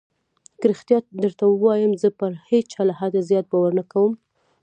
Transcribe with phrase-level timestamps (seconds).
[0.59, 4.13] که رښتيا درته ووايم زه پر هېچا له حده زيات باور نه کوم.